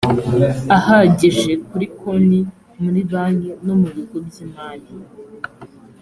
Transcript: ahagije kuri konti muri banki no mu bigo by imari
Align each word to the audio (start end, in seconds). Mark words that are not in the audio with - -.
ahagije 0.77 1.51
kuri 1.67 1.85
konti 1.99 2.39
muri 2.81 3.01
banki 3.11 3.51
no 3.65 3.73
mu 3.81 3.87
bigo 3.95 4.17
by 4.25 4.35
imari 4.43 4.87